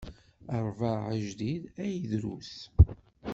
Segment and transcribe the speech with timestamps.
[0.67, 2.53] Ṛbeɛ ajdid ay drus.